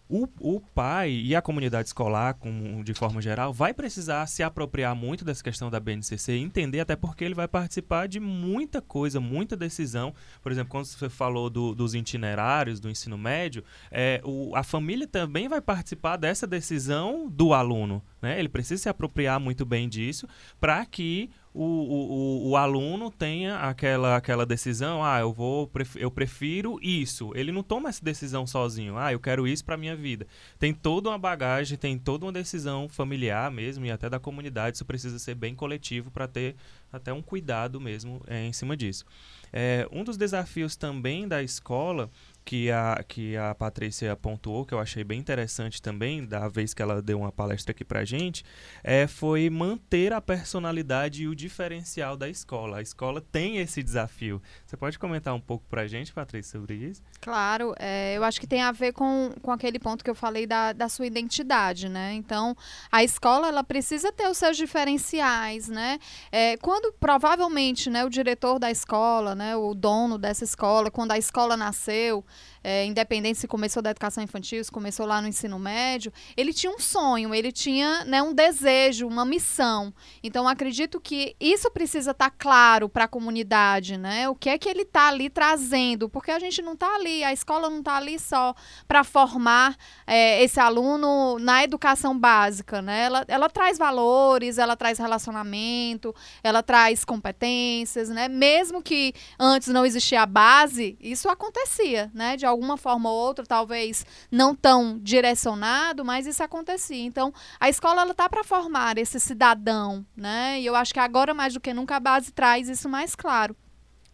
[0.09, 2.37] O, o pai e a comunidade escolar,
[2.83, 6.95] de forma geral, vai precisar se apropriar muito dessa questão da BNCC e entender, até
[6.95, 10.13] porque ele vai participar de muita coisa, muita decisão.
[10.41, 15.07] Por exemplo, quando você falou do, dos itinerários do ensino médio, é, o, a família
[15.07, 18.01] também vai participar dessa decisão do aluno.
[18.21, 18.39] Né?
[18.39, 20.27] Ele precisa se apropriar muito bem disso
[20.59, 26.77] para que o, o, o, aluno tenha aquela, aquela decisão, ah, eu vou eu prefiro
[26.83, 27.31] isso.
[27.33, 30.27] Ele não toma essa decisão sozinho, ah, eu quero isso para minha vida.
[30.59, 34.77] Tem toda uma bagagem, tem toda uma decisão familiar mesmo e até da comunidade.
[34.77, 36.55] Isso precisa ser bem coletivo para ter
[36.93, 39.03] até um cuidado mesmo é, em cima disso.
[39.51, 42.09] É, um dos desafios também da escola
[42.47, 46.81] que a, que a Patrícia pontuou, que eu achei bem interessante também, da vez que
[46.81, 48.41] ela deu uma palestra aqui pra gente,
[48.81, 52.77] é, foi manter a personalidade e o diferencial da escola.
[52.77, 54.41] A escola tem esse desafio.
[54.65, 57.03] Você pode comentar um pouco pra gente, Patrícia, sobre isso?
[57.19, 60.47] Claro, é, eu acho que tem a ver com, com aquele ponto que eu falei
[60.47, 62.13] da, da sua identidade, né?
[62.13, 62.55] Então,
[62.89, 65.99] a escola, ela precisa ter os seus diferenciais, né?
[66.31, 71.17] É, quando, provavelmente, né, o diretor da escola, né, o dono dessa escola, quando a
[71.17, 72.23] escola nasceu,
[72.63, 76.71] é, independente se começou da educação infantil, se começou lá no ensino médio, ele tinha
[76.71, 79.93] um sonho, ele tinha né, um desejo, uma missão.
[80.21, 84.27] Então, acredito que isso precisa estar tá claro para a comunidade, né?
[84.27, 87.31] O que é que ele está ali trazendo, porque a gente não está ali, a
[87.31, 88.53] escola não está ali só
[88.87, 93.03] para formar é, esse aluno na educação básica, né?
[93.03, 98.27] Ela, ela traz valores, ela traz relacionamento, ela traz competências, né?
[98.27, 102.26] Mesmo que antes não existia a base, isso acontecia, né?
[102.35, 107.05] De alguma forma ou outra, talvez não tão direcionado, mas isso acontecia.
[107.05, 110.59] Então, a escola ela tá para formar esse cidadão, né?
[110.59, 113.55] E eu acho que agora mais do que nunca a base traz isso mais claro.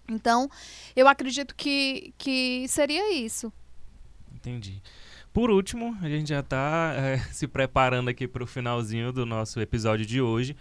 [0.08, 0.50] Então,
[0.96, 3.52] eu acredito que, que seria isso.
[4.34, 4.82] Entendi.
[5.32, 9.60] Por último, a gente já está é, se preparando aqui para o finalzinho do nosso
[9.60, 10.56] episódio de hoje.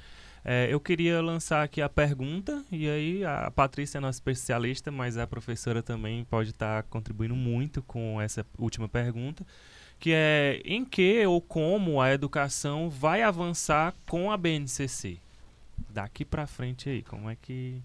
[0.44, 5.16] É, eu queria lançar aqui a pergunta, e aí a Patrícia é nossa especialista, mas
[5.16, 9.46] a professora também pode estar tá contribuindo muito com essa última pergunta,
[10.00, 15.18] que é em que ou como a educação vai avançar com a BNCC?
[15.88, 17.80] Daqui para frente aí, como é que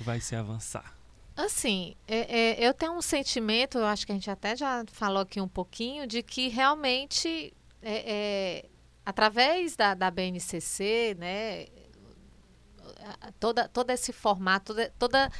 [0.00, 0.94] vai se avançar?
[1.36, 5.22] Assim, é, é, eu tenho um sentimento, eu acho que a gente até já falou
[5.22, 8.64] aqui um pouquinho, de que realmente é, é
[9.10, 11.66] através da, da BNCC, né,
[13.38, 15.30] toda, todo esse formato, toda, toda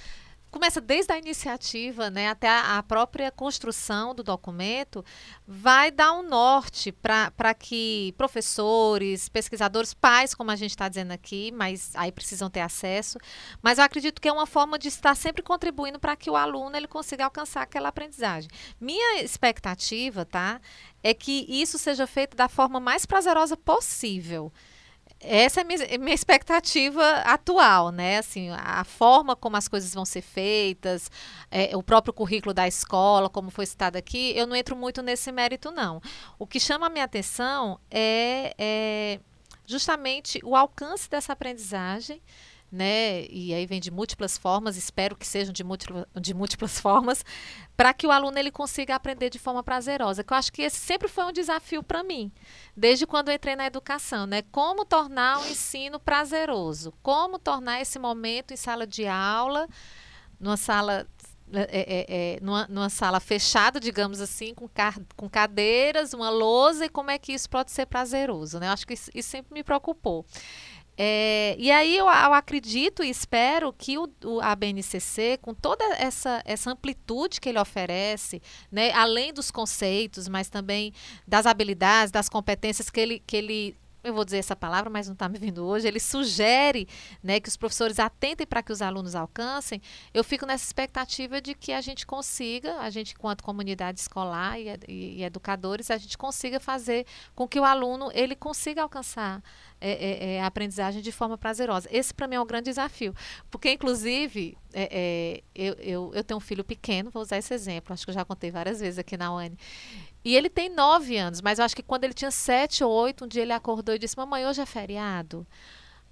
[0.50, 5.04] começa desde a iniciativa né, até a, a, própria construção do documento,
[5.46, 11.52] vai dar um norte para que professores, pesquisadores, pais, como a gente está dizendo aqui,
[11.52, 13.18] mas aí precisam ter acesso.
[13.62, 16.76] Mas eu acredito que é uma forma de estar sempre contribuindo para que o aluno
[16.76, 18.50] ele consiga alcançar aquela aprendizagem.
[18.80, 20.60] Minha expectativa, tá,
[21.02, 24.52] é que isso seja feito da forma mais prazerosa possível
[25.20, 28.18] essa é minha, minha expectativa atual, né?
[28.18, 31.11] Assim, a forma como as coisas vão ser feitas,
[31.50, 35.30] é, o próprio currículo da escola, como foi citado aqui, eu não entro muito nesse
[35.30, 36.00] mérito, não.
[36.38, 39.20] O que chama a minha atenção é, é
[39.66, 42.20] justamente o alcance dessa aprendizagem
[42.70, 43.26] né?
[43.28, 45.64] E aí vem de múltiplas formas, espero que sejam de,
[46.20, 47.24] de múltiplas formas,
[47.76, 50.22] para que o aluno ele consiga aprender de forma prazerosa.
[50.22, 52.30] Que eu acho que esse sempre foi um desafio para mim,
[52.76, 54.42] desde quando entrei na educação, né?
[54.52, 59.68] Como tornar o ensino prazeroso, como tornar esse momento em sala de aula,
[60.38, 61.06] numa sala
[61.52, 64.68] é, é, é, numa, numa, sala fechada, digamos assim, com,
[65.16, 68.68] com cadeiras, uma lousa, e como é que isso pode ser prazeroso, né?
[68.68, 70.24] Eu acho que isso, isso sempre me preocupou.
[71.02, 75.82] É, e aí eu, eu, acredito e espero que o, o, a BNCC, com toda
[75.94, 80.92] essa, essa amplitude que ele oferece, né, além dos conceitos, mas também
[81.26, 85.12] das habilidades, das competências que ele, que ele eu vou dizer essa palavra, mas não
[85.12, 86.88] está me vindo hoje, ele sugere
[87.22, 89.80] né, que os professores atentem para que os alunos alcancem,
[90.12, 94.68] eu fico nessa expectativa de que a gente consiga, a gente, enquanto comunidade escolar e,
[94.88, 99.42] e, e educadores, a gente consiga fazer com que o aluno ele consiga alcançar
[99.80, 101.88] é, é, é, a aprendizagem de forma prazerosa.
[101.90, 103.14] Esse, para mim, é um grande desafio.
[103.50, 107.92] Porque, inclusive, é, é, eu, eu, eu tenho um filho pequeno, vou usar esse exemplo,
[107.92, 109.56] acho que eu já contei várias vezes aqui na UANI.
[110.24, 113.24] E ele tem nove anos, mas eu acho que quando ele tinha sete ou oito,
[113.24, 115.46] um dia ele acordou e disse: Mamãe, hoje é feriado.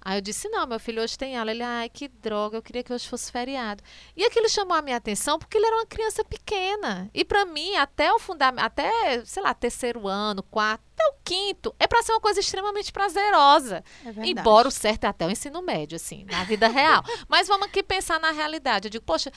[0.01, 1.51] Aí eu disse: Não, meu filho, hoje tem aula.
[1.51, 3.83] Ele, ai, que droga, eu queria que hoje fosse feriado.
[4.15, 7.09] E aquilo chamou a minha atenção porque ele era uma criança pequena.
[7.13, 11.75] E para mim, até o fundamento, até, sei lá, terceiro ano, quarto, até o quinto,
[11.79, 13.83] é para ser uma coisa extremamente prazerosa.
[14.05, 17.03] É Embora o certo é até o ensino médio, assim, na vida real.
[17.27, 18.87] Mas vamos aqui pensar na realidade.
[18.87, 19.31] Eu digo, poxa,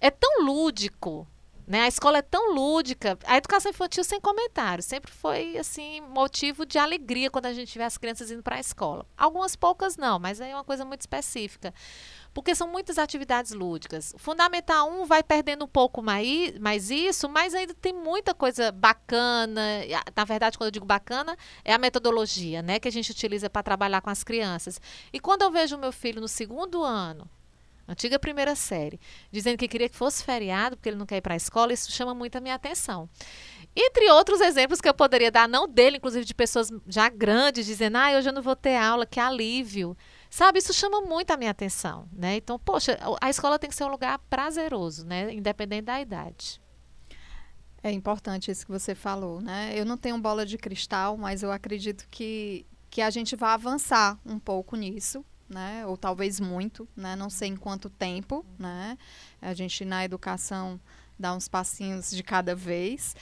[0.00, 1.26] é tão lúdico
[1.68, 1.82] né?
[1.82, 3.18] A escola é tão lúdica.
[3.26, 4.82] A educação infantil sem comentário.
[4.82, 8.60] Sempre foi assim motivo de alegria quando a gente vê as crianças indo para a
[8.60, 9.04] escola.
[9.14, 11.74] Algumas poucas não, mas é uma coisa muito específica.
[12.38, 14.12] Porque são muitas atividades lúdicas.
[14.14, 18.70] O Fundamental 1 vai perdendo um pouco mais, mais isso, mas ainda tem muita coisa
[18.70, 19.60] bacana.
[20.14, 23.64] Na verdade, quando eu digo bacana, é a metodologia né, que a gente utiliza para
[23.64, 24.80] trabalhar com as crianças.
[25.12, 27.28] E quando eu vejo meu filho no segundo ano,
[27.88, 29.00] antiga primeira série,
[29.32, 31.90] dizendo que queria que fosse feriado, porque ele não quer ir para a escola, isso
[31.90, 33.10] chama muito a minha atenção.
[33.74, 37.96] Entre outros exemplos que eu poderia dar, não dele, inclusive de pessoas já grandes, dizendo,
[37.96, 39.96] ah, hoje eu não vou ter aula, que alívio.
[40.30, 42.36] Sabe, isso chama muito a minha atenção, né?
[42.36, 45.32] Então, poxa, a escola tem que ser um lugar prazeroso, né?
[45.32, 46.60] Independente da idade.
[47.82, 49.72] É importante isso que você falou, né?
[49.74, 54.18] Eu não tenho bola de cristal, mas eu acredito que, que a gente vai avançar
[54.26, 55.86] um pouco nisso, né?
[55.86, 57.16] Ou talvez muito, né?
[57.16, 58.98] Não sei em quanto tempo, né?
[59.40, 60.78] A gente na educação
[61.18, 63.16] dá uns passinhos de cada vez.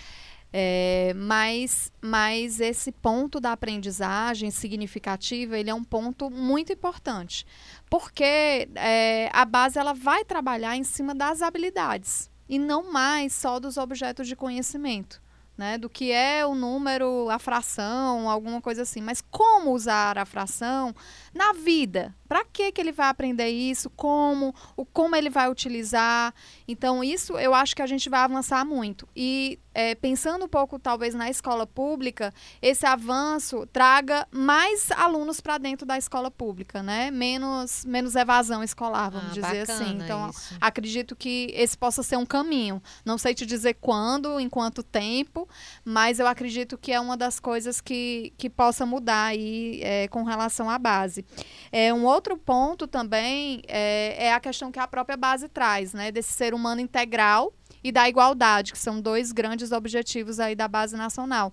[0.53, 7.47] É, mas, mas esse ponto da aprendizagem significativa, ele é um ponto muito importante,
[7.91, 13.59] porque é, a base ela vai trabalhar em cima das habilidades e não mais só
[13.59, 15.21] dos objetos de conhecimento
[15.57, 19.01] né, do que é o número, a fração, alguma coisa assim.
[19.01, 20.95] Mas como usar a fração
[21.37, 22.15] na vida?
[22.27, 23.89] Para que que ele vai aprender isso?
[23.91, 24.55] Como?
[24.77, 26.35] O como ele vai utilizar?
[26.67, 29.07] Então isso eu acho que a gente vai avançar muito.
[29.15, 35.59] E é, pensando um pouco talvez na escola pública, esse avanço traga mais alunos para
[35.59, 37.11] dentro da escola pública, né?
[37.11, 39.99] Menos, menos evasão escolar, vamos ah, dizer assim.
[40.03, 40.55] Então, isso.
[40.59, 42.83] acredito que esse possa ser um caminho.
[43.05, 45.47] Não sei te dizer quando, em quanto tempo,
[45.85, 50.23] mas eu acredito que é uma das coisas que, que possa mudar aí é, com
[50.23, 51.26] relação à base.
[51.73, 56.11] É, um outro ponto também é, é a questão que a própria base traz, né?
[56.13, 60.97] Desse ser humano integral e da igualdade, que são dois grandes objetivos aí da base
[60.97, 61.53] nacional.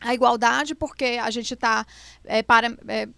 [0.00, 1.86] A igualdade, porque a gente está.
[2.24, 3.08] É, para, é,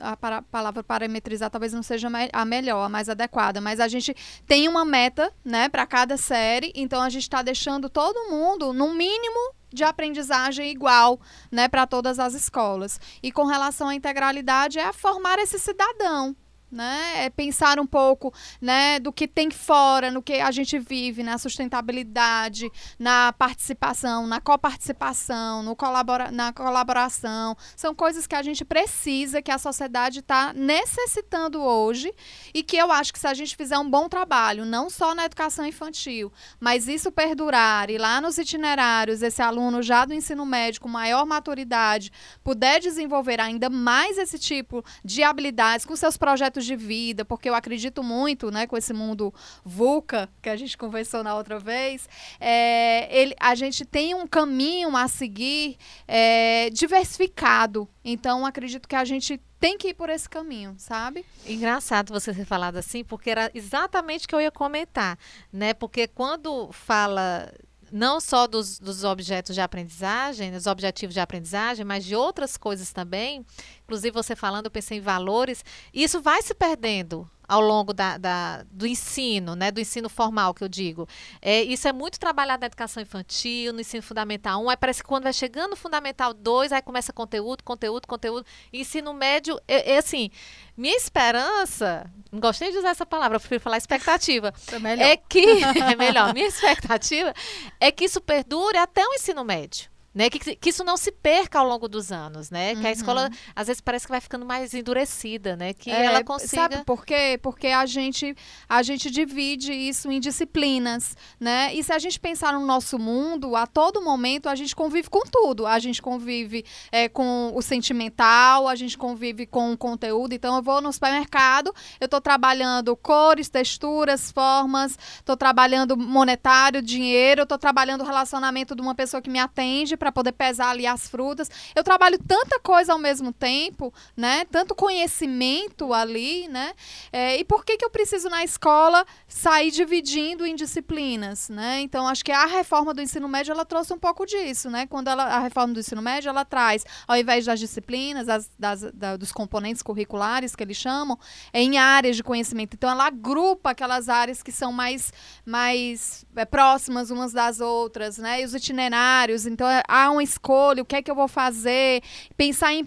[0.00, 4.14] a para, palavra parametrizar talvez não seja a melhor, a mais adequada, mas a gente
[4.46, 8.94] tem uma meta né, para cada série, então a gente está deixando todo mundo, no
[8.94, 12.98] mínimo, de aprendizagem igual né, para todas as escolas.
[13.22, 16.34] E com relação à integralidade, é formar esse cidadão
[16.74, 17.24] né?
[17.24, 21.38] É pensar um pouco, né, do que tem fora, no que a gente vive, na
[21.38, 27.56] sustentabilidade, na participação, na coparticipação, no colabora na colaboração.
[27.76, 32.12] São coisas que a gente precisa, que a sociedade está necessitando hoje
[32.52, 35.24] e que eu acho que se a gente fizer um bom trabalho, não só na
[35.24, 40.80] educação infantil, mas isso perdurar e lá nos itinerários, esse aluno já do ensino médio
[40.80, 42.10] com maior maturidade
[42.42, 47.54] puder desenvolver ainda mais esse tipo de habilidades com seus projetos de vida, porque eu
[47.54, 49.32] acredito muito, né, com esse mundo
[49.64, 52.08] VUCA, que a gente conversou na outra vez,
[52.40, 57.88] é, ele, a gente tem um caminho a seguir é, diversificado.
[58.04, 61.24] Então, acredito que a gente tem que ir por esse caminho, sabe?
[61.46, 65.18] Engraçado você ter falado assim, porque era exatamente o que eu ia comentar,
[65.52, 65.72] né?
[65.72, 67.50] Porque quando fala
[67.94, 72.92] não só dos, dos objetos de aprendizagem, dos objetivos de aprendizagem, mas de outras coisas
[72.92, 73.46] também.
[73.84, 75.64] Inclusive, você falando, eu pensei em valores.
[75.92, 80.54] E isso vai se perdendo ao longo da, da, do ensino, né, do ensino formal
[80.54, 81.06] que eu digo.
[81.40, 85.08] É, isso é muito trabalhado na educação infantil, no ensino fundamental 1, aí parece que
[85.08, 88.46] quando vai chegando no fundamental 2, aí começa conteúdo, conteúdo, conteúdo.
[88.72, 90.30] Ensino médio, é, é assim,
[90.76, 94.52] minha esperança, não gostei de usar essa palavra, eu prefiro falar expectativa,
[94.98, 95.44] é, é que,
[95.84, 97.34] é melhor, minha expectativa
[97.78, 100.30] é que isso perdure até o ensino médio né?
[100.30, 102.72] Que, que isso não se perca ao longo dos anos, né?
[102.72, 102.80] Uhum.
[102.80, 103.36] Que a escola, uhum.
[103.56, 105.74] às vezes, parece que vai ficando mais endurecida, né?
[105.74, 106.54] Que é, ela consiga...
[106.54, 107.38] Sabe por quê?
[107.42, 108.36] Porque a gente,
[108.68, 111.74] a gente divide isso em disciplinas, né?
[111.74, 115.22] E se a gente pensar no nosso mundo, a todo momento a gente convive com
[115.22, 115.66] tudo.
[115.66, 120.32] A gente convive é, com o sentimental, a gente convive com o conteúdo.
[120.32, 127.42] Então, eu vou no supermercado, eu estou trabalhando cores, texturas, formas, estou trabalhando monetário, dinheiro,
[127.42, 131.08] estou trabalhando o relacionamento de uma pessoa que me atende para poder pesar ali as
[131.08, 131.50] frutas.
[131.74, 134.44] Eu trabalho tanta coisa ao mesmo tempo, né?
[134.44, 136.74] Tanto conhecimento ali, né?
[137.10, 141.80] É, e por que, que eu preciso na escola sair dividindo em disciplinas, né?
[141.80, 144.86] Então acho que a reforma do ensino médio ela trouxe um pouco disso, né?
[144.86, 148.26] Quando ela, a reforma do ensino médio ela traz, ao invés das disciplinas,
[148.58, 151.18] das, da, dos componentes curriculares que eles chamam,
[151.50, 152.74] é em áreas de conhecimento.
[152.74, 155.14] Então ela agrupa aquelas áreas que são mais
[155.46, 158.42] mais é, próximas umas das outras, né?
[158.42, 159.46] E os itinerários.
[159.46, 162.02] Então é, há uma escolha, o que é que eu vou fazer,
[162.36, 162.84] pensar em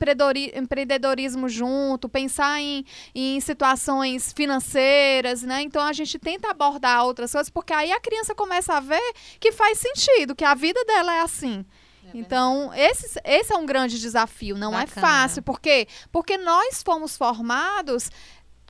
[0.55, 2.84] empreendedorismo junto, pensar em,
[3.16, 5.62] em situações financeiras, né?
[5.62, 9.53] Então a gente tenta abordar outras coisas, porque aí a criança começa a ver que
[9.53, 11.66] faz sentido, que a vida dela é assim.
[12.14, 14.58] É então, esse, esse é um grande desafio.
[14.58, 15.08] Não é Bacana.
[15.08, 15.43] é fácil.
[15.43, 15.88] Por quê?
[16.12, 18.10] Porque nós fomos formados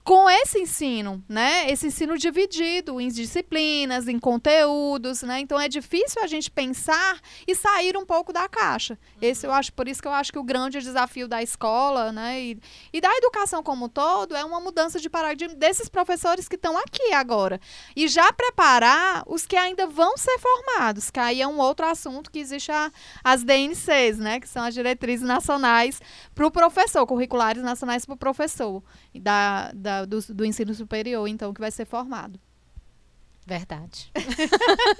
[0.07, 1.69] com esse ensino, né?
[1.69, 5.41] Esse ensino dividido em disciplinas, em conteúdos, né?
[5.41, 8.93] Então é difícil a gente pensar e sair um pouco da caixa.
[8.93, 9.17] Uhum.
[9.21, 12.39] Esse eu acho, por isso que eu acho que o grande desafio da escola, né?
[12.39, 12.59] E,
[12.93, 16.77] e da educação como um todo é uma mudança de paradigma desses professores que estão
[16.77, 17.59] aqui agora.
[17.93, 22.31] E já preparar os que ainda vão ser formados, que aí é um outro assunto
[22.31, 22.89] que existe a,
[23.21, 24.39] as DNCs, né?
[24.39, 25.99] Que são as diretrizes nacionais
[26.33, 28.81] para o professor, curriculares nacionais para o professor.
[29.13, 32.39] E da, da do, do ensino superior, então, que vai ser formado.
[33.47, 34.11] Verdade.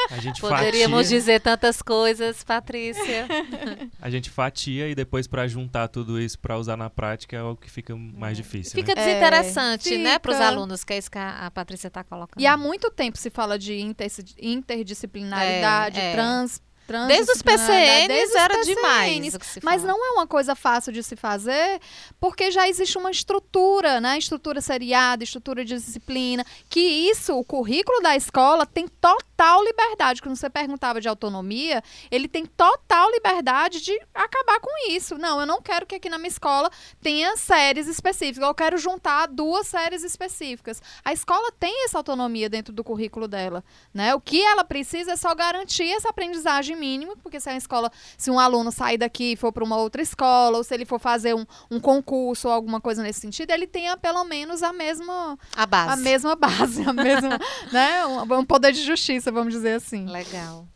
[0.09, 3.27] A gente Poderíamos fatia, dizer tantas coisas, Patrícia.
[4.01, 7.57] A gente fatia e depois para juntar tudo isso para usar na prática é o
[7.57, 8.41] que fica mais é.
[8.41, 8.71] difícil.
[8.71, 9.05] Fica né?
[9.05, 12.41] desinteressante, é, né, para os alunos, que é isso que a, a Patrícia está colocando.
[12.41, 14.09] E há muito tempo se fala de inter,
[14.41, 16.13] interdisciplinaridade, é, é.
[16.13, 16.61] trans
[17.07, 19.59] Desde os PCNs desde era PCNs, demais.
[19.63, 21.79] Mas não é uma coisa fácil de se fazer,
[22.19, 24.17] porque já existe uma estrutura, né?
[24.17, 30.21] Estrutura seriada, estrutura de disciplina, que isso, o currículo da escola tem total liberdade.
[30.21, 35.17] Quando você perguntava de autonomia, ele tem total liberdade de acabar com isso.
[35.17, 36.69] Não, eu não quero que aqui na minha escola
[37.01, 38.47] tenha séries específicas.
[38.47, 40.81] Eu quero juntar duas séries específicas.
[41.03, 43.63] A escola tem essa autonomia dentro do currículo dela,
[43.93, 44.15] né?
[44.15, 48.29] O que ela precisa é só garantir essa aprendizagem mínimo, porque se a escola, se
[48.31, 51.35] um aluno sair daqui e for para uma outra escola, ou se ele for fazer
[51.35, 55.65] um, um concurso ou alguma coisa nesse sentido, ele tenha pelo menos a mesma a
[55.65, 57.39] base, a mesma base, a mesma,
[57.71, 60.05] né, um, um poder de justiça, vamos dizer assim.
[60.05, 60.67] Legal.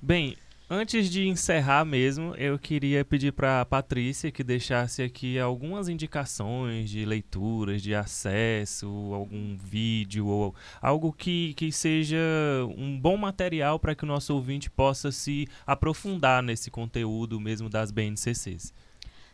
[0.00, 0.36] Bem,
[0.72, 7.04] Antes de encerrar mesmo, eu queria pedir para Patrícia que deixasse aqui algumas indicações de
[7.04, 12.16] leituras, de acesso, algum vídeo ou algo que, que seja
[12.78, 17.90] um bom material para que o nosso ouvinte possa se aprofundar nesse conteúdo mesmo das
[17.90, 18.72] BNCCs.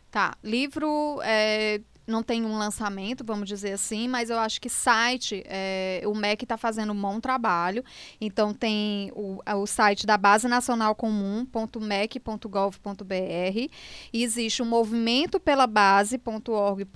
[0.09, 5.43] Tá, livro é, não tem um lançamento, vamos dizer assim, mas eu acho que site,
[5.45, 7.83] é, o MEC está fazendo um bom trabalho.
[8.19, 13.69] Então, tem o, o site da Base Nacional Comum.mec.gov.br
[14.13, 16.87] e existe o um movimento pela base.org.br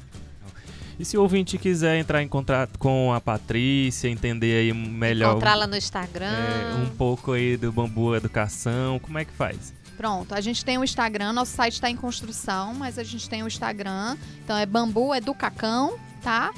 [1.00, 5.32] E se o ouvinte quiser entrar em contato com a Patrícia, entender aí melhor.
[5.32, 6.26] Encontrá-la no Instagram.
[6.26, 9.74] É, um pouco aí do Bambu Educação, como é que faz?
[9.96, 13.44] Pronto, a gente tem o Instagram, nosso site está em construção, mas a gente tem
[13.44, 16.52] o Instagram, então é Bambu Educacão, tá?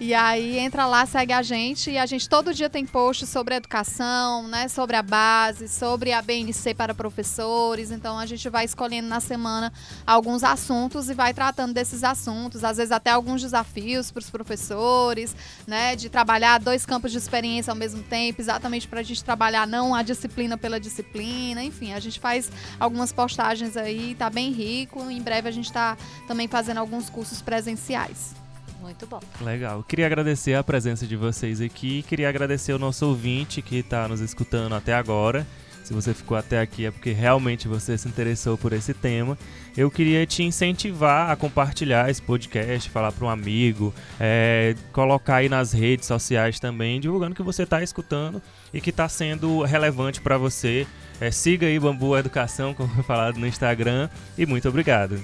[0.00, 3.54] E aí entra lá, segue a gente e a gente todo dia tem posts sobre
[3.54, 7.92] educação, né, sobre a base, sobre a BNC para professores.
[7.92, 9.72] Então a gente vai escolhendo na semana
[10.04, 15.34] alguns assuntos e vai tratando desses assuntos, às vezes até alguns desafios para os professores,
[15.64, 19.66] né, de trabalhar dois campos de experiência ao mesmo tempo, exatamente para a gente trabalhar
[19.66, 22.50] não a disciplina pela disciplina, enfim, a gente faz
[22.80, 25.00] algumas postagens aí, tá bem rico.
[25.10, 25.96] Em breve a gente está
[26.26, 28.43] também fazendo alguns cursos presenciais.
[28.84, 29.20] Muito bom.
[29.40, 29.82] Legal.
[29.82, 32.02] Queria agradecer a presença de vocês aqui.
[32.02, 35.46] Queria agradecer o nosso ouvinte que está nos escutando até agora.
[35.82, 39.38] Se você ficou até aqui é porque realmente você se interessou por esse tema.
[39.74, 45.48] Eu queria te incentivar a compartilhar esse podcast, falar para um amigo, é, colocar aí
[45.48, 48.40] nas redes sociais também, divulgando que você está escutando
[48.72, 50.86] e que está sendo relevante para você.
[51.18, 54.10] É, siga aí Bambu Educação, como foi falado no Instagram.
[54.36, 55.18] E muito obrigado.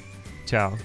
[0.46, 0.78] Tchau.